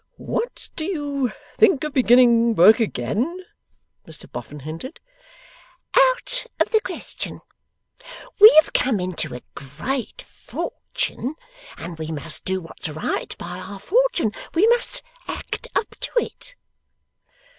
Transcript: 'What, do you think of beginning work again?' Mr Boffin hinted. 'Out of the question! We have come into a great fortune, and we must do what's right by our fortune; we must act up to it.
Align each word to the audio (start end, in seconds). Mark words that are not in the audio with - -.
'What, 0.15 0.71
do 0.75 0.83
you 0.83 1.31
think 1.59 1.83
of 1.83 1.93
beginning 1.93 2.55
work 2.55 2.79
again?' 2.79 3.43
Mr 4.07 4.25
Boffin 4.31 4.61
hinted. 4.61 4.99
'Out 5.95 6.47
of 6.59 6.71
the 6.71 6.81
question! 6.81 7.39
We 8.39 8.51
have 8.63 8.73
come 8.73 8.99
into 8.99 9.35
a 9.35 9.43
great 9.53 10.23
fortune, 10.23 11.35
and 11.77 11.99
we 11.99 12.07
must 12.09 12.45
do 12.45 12.61
what's 12.61 12.89
right 12.89 13.37
by 13.37 13.59
our 13.59 13.77
fortune; 13.79 14.31
we 14.55 14.65
must 14.69 15.03
act 15.27 15.67
up 15.75 15.91
to 15.99 16.09
it. 16.17 16.55